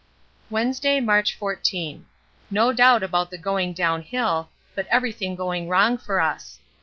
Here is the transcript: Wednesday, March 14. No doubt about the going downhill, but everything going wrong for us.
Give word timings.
Wednesday, 0.49 0.99
March 0.99 1.35
14. 1.35 2.07
No 2.49 2.73
doubt 2.73 3.03
about 3.03 3.29
the 3.29 3.37
going 3.37 3.71
downhill, 3.71 4.49
but 4.73 4.87
everything 4.87 5.35
going 5.35 5.69
wrong 5.69 5.95
for 5.99 6.19
us. 6.19 6.57